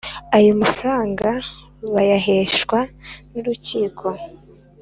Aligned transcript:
Ayo 0.37 0.51
mafaranga 0.61 1.27
bayaheshwa 1.93 2.79
nurukiko. 3.31 4.07